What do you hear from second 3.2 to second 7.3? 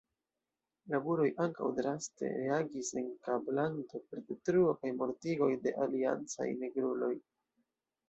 Kablando per detruoj kaj mortigoj de aliancaj nigruloj.